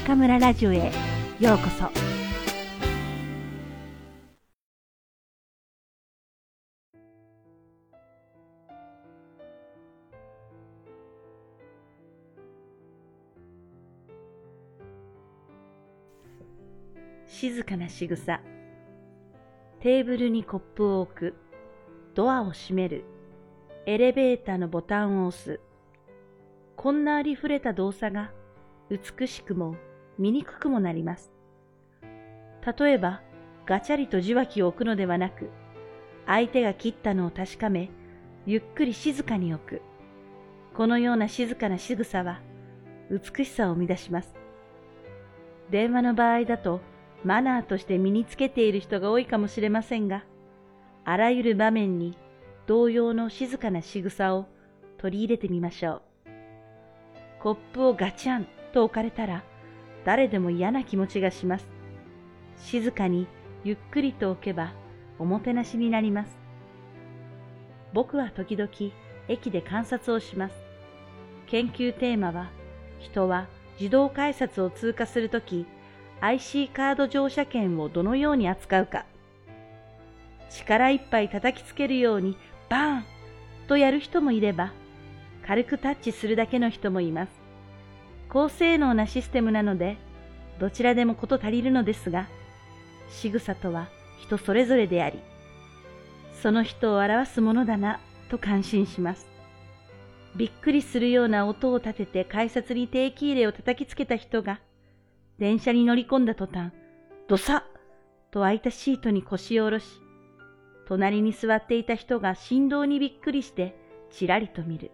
[0.00, 0.90] 中村ラジオへ。
[1.38, 1.88] ようこそ。
[17.26, 18.40] 静かな仕草。
[19.80, 21.34] テーブルにコップを置く。
[22.14, 23.04] ドアを閉める。
[23.86, 25.60] エレベーターのボタンを押す。
[26.76, 28.32] こんなありふれた動作が
[28.88, 29.76] 美しくも
[30.20, 31.32] 醜くもなります。
[32.78, 33.22] 例えば、
[33.64, 35.48] ガチャリと受話器を置くのではなく、
[36.26, 37.90] 相手が切ったのを確かめ、
[38.44, 39.82] ゆっくり静かに置く。
[40.74, 42.40] このような静かな仕草は、
[43.10, 44.34] 美しさを生み出します。
[45.70, 46.80] 電話の場合だと、
[47.24, 50.24] マナーとして身につけている人が多いかもしれませんが、
[51.04, 52.16] あらゆる場面に
[52.66, 54.46] 同様の静かな仕草を
[54.98, 56.02] 取り入れてみましょう。
[57.42, 59.44] コップをガチャンと置かれたら、
[60.04, 61.66] 誰でも嫌な気持ちがします。
[62.58, 63.26] 静かに
[63.64, 64.72] ゆっくりと置けば、
[65.18, 66.38] おもてなしになります。
[67.92, 68.70] 僕は時々
[69.28, 70.54] 駅で観察をします。
[71.46, 72.50] 研究テーマは、
[72.98, 75.66] 人は自動改札を通過するとき、
[76.20, 79.06] IC カード乗車券をどのように扱うか。
[80.50, 82.36] 力いっぱい叩きつけるように
[82.68, 83.04] バーン
[83.68, 84.72] とやる人もいれば、
[85.46, 87.39] 軽くタッチするだけの人もいます。
[88.30, 89.96] 高性能なシステムなので、
[90.60, 92.28] どちらでもこと足りるのですが、
[93.08, 93.88] 仕草とは
[94.20, 95.18] 人それぞれであり、
[96.40, 97.98] その人を表すものだな
[98.30, 99.26] と感心します。
[100.36, 104.60] びっくりするような音を立てて改札に定期入れを叩きつけた人が、
[105.38, 106.72] 電車に乗り込んだ途端、
[107.26, 107.80] どさっ
[108.30, 109.86] と空いたシートに腰を下ろし、
[110.86, 113.76] 隣に座っていた人が振動にびっくりして
[114.10, 114.92] ちらりと見る。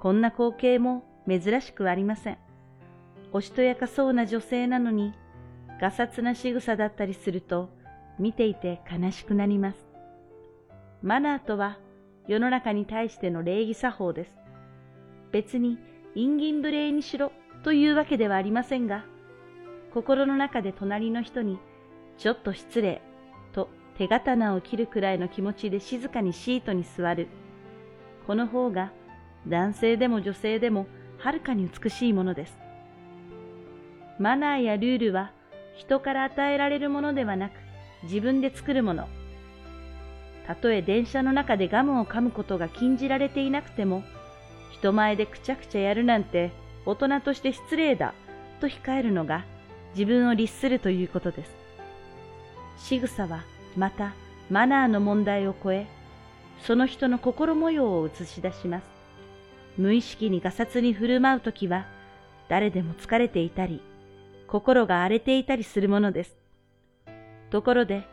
[0.00, 2.38] こんな光景も珍しくはありません。
[3.32, 5.12] おしとやかそうな女性なのに、
[5.80, 7.68] がさつな仕草だったりすると、
[8.18, 9.86] 見ていて悲しくなります。
[11.02, 11.78] マナーとは、
[12.26, 14.32] 世の中に対しての礼儀作法です。
[15.30, 15.78] 別に、
[16.14, 17.32] 陰銀無礼にしろ
[17.62, 19.04] というわけではありませんが、
[19.92, 21.58] 心の中で隣の人に、
[22.16, 23.02] ちょっと失礼
[23.52, 27.28] と手刀を切るくらいの気持ちで静かにシートに座る。
[28.26, 28.92] この方が、
[29.46, 30.86] 男性でも女性でも
[31.18, 32.56] はるかに美しいものです。
[34.18, 35.32] マナーやルールは
[35.76, 37.52] 人から与えられるものではなく
[38.04, 39.08] 自分で作るもの。
[40.46, 44.02] たとえ電車の中でガムを噛むことが禁じられていなくても、
[44.72, 46.52] 人前でくちゃくちゃやるなんて
[46.86, 48.14] 大人として失礼だ
[48.60, 49.44] と控えるのが
[49.94, 51.50] 自分を律するということです。
[52.78, 53.42] 仕草は
[53.76, 54.14] また
[54.50, 55.86] マナーの問題を超え、
[56.62, 58.97] その人の心模様を映し出します。
[59.78, 61.86] 無意識にガサツに振る舞うときは、
[62.48, 63.80] 誰でも疲れていたり、
[64.48, 66.36] 心が荒れていたりするものです。
[67.50, 68.06] ところで、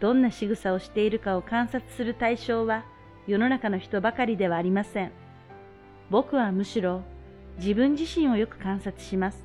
[0.00, 2.84] どんな仕草をしているかを観察する対象は
[3.26, 5.12] 世の中の人ばかりではありません。
[6.08, 7.02] 僕はむしろ
[7.58, 9.44] 自分自身をよく観察します。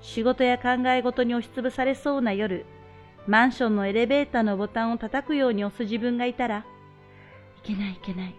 [0.00, 2.64] 仕事や考え事に押しつぶされそうな夜、
[3.26, 6.64] マンションのエレベーターのボタンを叩くように押す自分がいたら、
[7.58, 8.34] いけないいけない、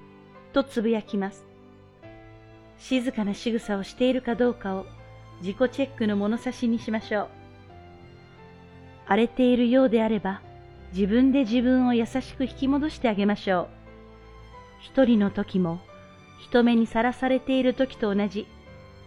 [0.53, 1.46] とつぶやきます。
[2.79, 4.85] 静かな仕草をしているかどうかを
[5.41, 7.27] 自己チェックの物差しにしましょう。
[9.07, 10.41] 荒れているようであれば、
[10.93, 13.67] 自分で自分を優しく引き戻してあげましょう。
[14.81, 15.79] 一人の時も、
[16.41, 18.47] 人目にさらされている時と同じ、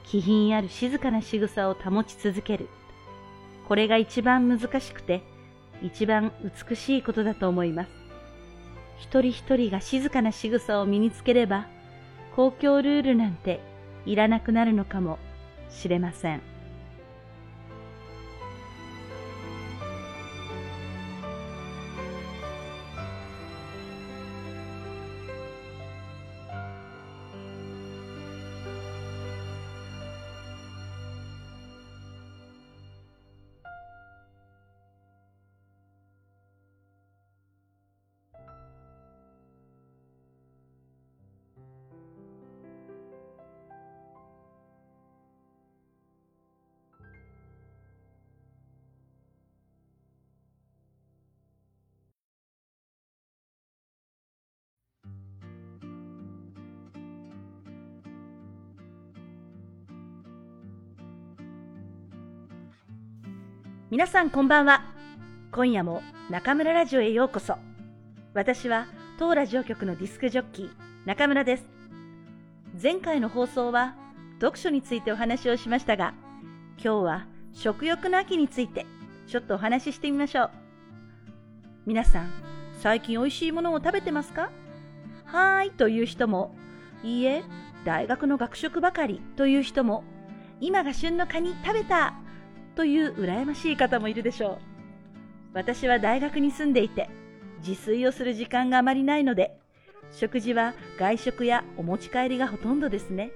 [0.04, 2.68] 気品ある静かな仕草を保ち続ける。
[3.68, 5.22] これが一番難しくて、
[5.82, 6.32] 一番
[6.68, 7.90] 美しいことだと思います。
[8.98, 11.66] 一人一人が静かな仕草を身につければ、
[12.40, 13.60] 公共ルールなんて
[14.06, 15.18] いらなくなるのかも
[15.68, 16.49] しれません。
[63.90, 64.84] 皆さんこんばんは。
[65.50, 66.00] 今夜も
[66.30, 67.56] 中村ラジオへようこそ。
[68.34, 68.86] 私は
[69.18, 70.70] 当ラジオ局のディスクジョッキー
[71.06, 71.64] 中村です。
[72.80, 73.96] 前回の放送は
[74.40, 76.14] 読書についてお話をしましたが、
[76.76, 78.86] 今日は食欲の秋について
[79.26, 80.50] ちょっとお話ししてみましょう。
[81.84, 82.30] 皆さん、
[82.78, 84.52] 最近美味しいものを食べてますか？
[85.24, 86.54] はーいという人も、
[87.02, 87.42] いいえ、
[87.84, 90.04] 大学の学食ばかりという人も、
[90.60, 92.14] 今が旬のカニ食べた
[92.76, 94.58] という羨ましい方もいるでしょう。
[95.52, 97.10] 私は大学に住んでいて、
[97.66, 99.58] 自炊をする時間があまりないので、
[100.12, 103.32] 食事は外食やお持ち帰りがほとんどですね。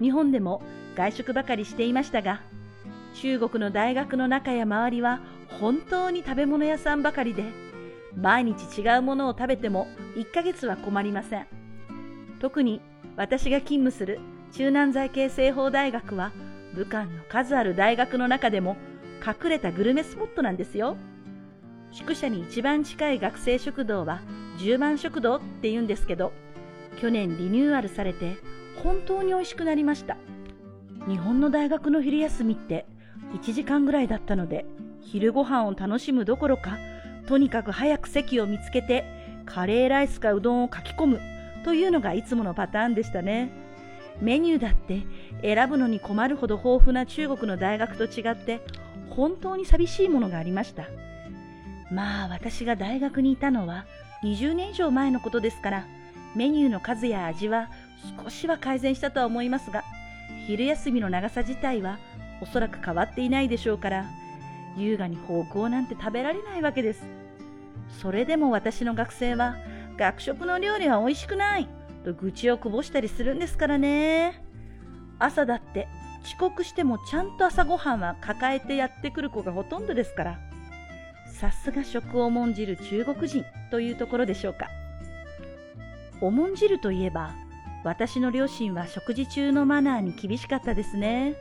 [0.00, 0.62] 日本でも
[0.96, 2.42] 外食ばかりしていましたが、
[3.14, 5.20] 中国の大学の中や周りは
[5.60, 7.44] 本当に食べ物屋さんばかりで、
[8.16, 11.46] 毎日違うものを食べても1ヶ月は困りません。
[12.40, 12.80] 特に
[13.16, 14.20] 私が勤務する
[14.52, 16.32] 中南財系西方大学は
[16.74, 18.76] 武漢の数ある大学の中でも
[19.24, 20.96] 隠れたグルメスポットなんですよ。
[21.92, 24.20] 宿舎に一番近い学生食堂は
[24.58, 26.32] 十万食堂って言うんですけど、
[27.00, 28.36] 去年リニューアルされて
[28.82, 30.16] 本当に美味しくなりました。
[31.06, 32.86] 日本の大学の昼休みって
[33.34, 34.66] 1時間ぐらいだったので、
[35.00, 36.78] 昼ご飯を楽しむどころか、
[37.26, 39.04] とにかく早く席を見つけて、
[39.46, 41.20] カレーライスかうどんを書き込む
[41.64, 43.50] というのがいつものパターンでしたね。
[44.20, 45.02] メニューだって
[45.42, 48.60] 選ぶのに困るほど豊富な中国の大学と違って
[49.10, 50.84] 本当に寂しいものがありました。
[51.90, 53.84] まあ私が大学にいたのは
[54.24, 55.86] 20年以上前のことですから
[56.34, 57.68] メニューの数や味は
[58.22, 59.84] 少しは改善したとは思いますが
[60.46, 61.98] 昼休みの長さ自体は
[62.40, 64.06] おそらく変わっていないでしょうから
[64.76, 67.04] 優雅に方向なんて食べられないわけです。
[68.00, 69.56] それでも私の学生は
[69.96, 71.68] 学食の料理は美味しくない
[72.04, 74.42] と愚痴をこぼしたりするんですからね。
[75.18, 75.88] 朝だって
[76.24, 80.38] 遅刻してもちゃんと朝ごはんは抱えてやってくる子がほとんどですから。
[81.26, 84.68] さすが食を重んじる中国人というところでしょうか。
[86.20, 87.34] 重んじるといえば、
[87.82, 91.34] 私の両親は食事中のマナーに厳しかったですね。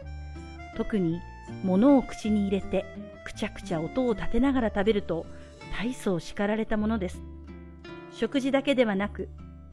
[0.76, 1.22] 特に
[1.64, 2.86] 物を口に入れて
[3.24, 5.26] くちゃくちゃ音を立てながら食べると
[5.80, 7.22] 大層叱られたものです。
[8.12, 9.30] 食事だけではなく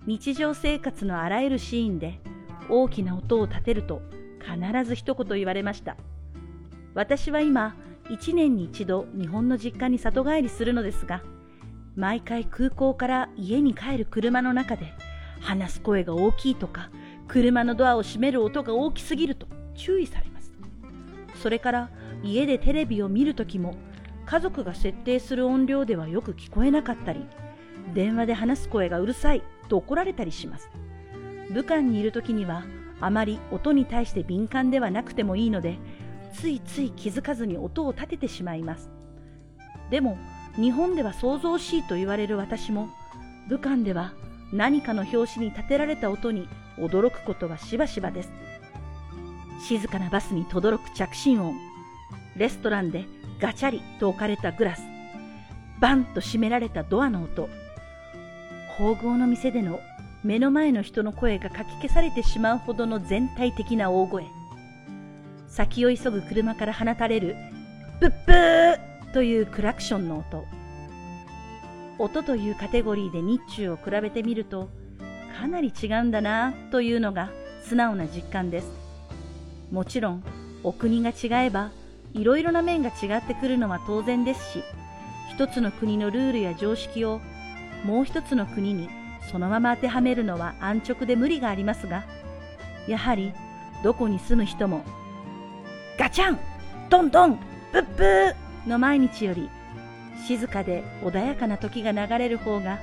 [0.06, 2.20] 日常生活のあらゆるシーンで
[2.68, 4.00] 大きな音を立てると
[4.40, 5.96] 必ず一言言われました。
[6.94, 7.76] 私は今
[8.08, 11.22] 1年に一度日本の実家に里帰りするのですが、
[11.96, 14.92] 毎回空港から家に帰る車の中で
[15.40, 16.90] 話す声が大きいとか、
[17.28, 20.52] 車のドアを閉める音が大きすぎると注意されます。
[21.42, 21.90] それから
[22.22, 23.74] 家でテレビを見るときも
[24.26, 27.26] 家族が設定する音量ではよく聞こえなかったり、
[27.94, 30.68] 電話で話す声がうるさいと怒られたりします。
[31.50, 32.64] 武漢にいるときには
[33.00, 35.78] あまり音に対して敏感ではなくてもいいので、
[36.34, 38.90] ついつい気づかずに音を立ててしまいます。
[39.90, 40.18] でも、
[40.56, 42.88] 日本では想像しいと言われる私も、
[43.48, 44.12] 武漢では
[44.52, 46.46] 何かの拍子に立てられた音に
[46.76, 48.30] 驚くことはしばしばです。
[49.66, 51.54] 静かなバスに轟く着信音、
[52.36, 53.04] レストランで
[53.40, 54.82] ガチャリと置かれたグラス、
[55.80, 57.48] バンと閉められたドアの音、
[58.80, 59.78] 縫合の店での
[60.24, 64.24] 目の前の人の声がかき消されてしまうほどの全体的な大声、
[65.48, 67.36] 先を急ぐ車から放たれる
[68.00, 70.46] プップーというクラクションの音。
[71.98, 74.70] 音というカテゴリーで日中を比べてみると
[75.38, 77.28] かなり違うんだなというのが
[77.62, 78.72] 素直な実感です。
[79.70, 80.24] もちろん
[80.62, 81.70] お国が違えば
[82.14, 84.64] いろいろな面が違ってくるのは当然ですし、
[85.34, 87.20] 一つの国のルールや常識を
[87.84, 88.88] もう一つの国に
[89.30, 92.04] そのまま当てはめるのは安直で無理がありますが、
[92.86, 93.32] やはり
[93.82, 94.82] どこに住む人も
[95.98, 96.38] ガチャン
[96.88, 97.38] ドンドン
[97.72, 98.34] ブッブー
[98.68, 99.48] の毎日より
[100.26, 102.78] 静かで穏やかな時が流れる方が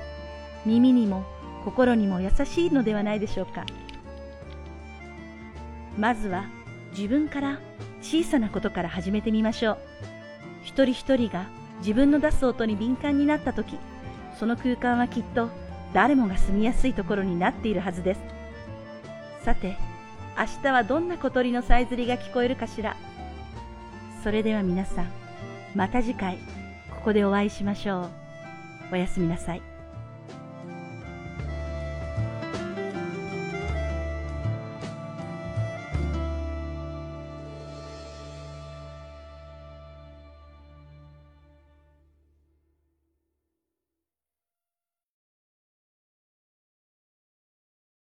[0.64, 1.24] 耳にも
[1.64, 3.64] 心にも優しいのではないでしょうか。
[5.96, 6.44] まずは
[6.92, 7.58] 自分から
[8.00, 9.78] 小さなことから始めてみましょう。
[10.62, 11.46] 一人一人が
[11.80, 13.78] 自分の出す音に敏感になった時
[14.38, 15.48] その空間はきっと
[15.92, 18.20] 誰もが住みやすいところになっているはずです
[19.44, 19.76] さて
[20.36, 22.96] 明日はどんな小鳥のさえずりが聞こえるかしら
[24.22, 25.12] それでは皆さん、
[25.74, 26.38] また次回、
[26.90, 28.08] ここでお会いしましょう。
[28.92, 29.77] おやすみなさい。